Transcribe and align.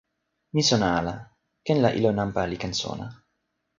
mi 0.53 0.61
sona 0.69 0.87
ala. 0.99 1.13
ken 1.65 1.77
la 1.83 1.89
ilo 1.97 2.09
nanpa 2.17 2.41
li 2.49 2.57
ken 2.63 2.73
sona. 2.81 3.05